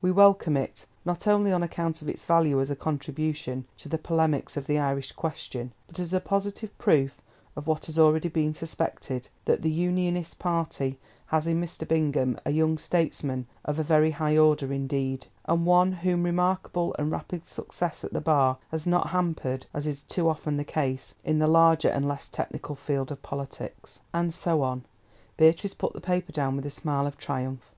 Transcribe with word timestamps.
We 0.00 0.10
welcome 0.10 0.56
it, 0.56 0.86
not 1.04 1.26
only 1.26 1.52
on 1.52 1.62
account 1.62 2.00
of 2.00 2.08
its 2.08 2.24
value 2.24 2.58
as 2.62 2.70
a 2.70 2.74
contribution 2.74 3.66
to 3.76 3.90
the 3.90 3.98
polemics 3.98 4.56
of 4.56 4.66
the 4.66 4.78
Irish 4.78 5.12
Question, 5.12 5.70
but 5.86 5.98
as 6.00 6.14
a 6.14 6.18
positive 6.18 6.70
proof 6.78 7.20
of 7.56 7.66
what 7.66 7.84
has 7.84 7.98
already 7.98 8.30
been 8.30 8.54
suspected, 8.54 9.28
that 9.44 9.60
the 9.60 9.70
Unionist 9.70 10.38
party 10.38 10.98
has 11.26 11.46
in 11.46 11.60
Mr. 11.60 11.86
Bingham 11.86 12.38
a 12.46 12.52
young 12.52 12.78
statesman 12.78 13.46
of 13.66 13.78
a 13.78 13.82
very 13.82 14.12
high 14.12 14.38
order 14.38 14.72
indeed, 14.72 15.26
and 15.44 15.66
one 15.66 15.92
whom 15.92 16.22
remarkable 16.22 16.96
and 16.98 17.12
rapid 17.12 17.46
success 17.46 18.02
at 18.02 18.14
the 18.14 18.20
Bar 18.22 18.56
has 18.70 18.86
not 18.86 19.08
hampered, 19.08 19.66
as 19.74 19.86
is 19.86 20.00
too 20.00 20.26
often 20.26 20.56
the 20.56 20.64
case, 20.64 21.16
in 21.22 21.38
the 21.38 21.46
larger 21.46 21.88
and 21.90 22.08
less 22.08 22.30
technical 22.30 22.74
field 22.74 23.12
of 23.12 23.20
politics." 23.20 24.00
And 24.14 24.32
so 24.32 24.62
on. 24.62 24.84
Beatrice 25.36 25.74
put 25.74 25.92
the 25.92 26.00
paper 26.00 26.32
down 26.32 26.56
with 26.56 26.64
a 26.64 26.70
smile 26.70 27.06
of 27.06 27.18
triumph. 27.18 27.70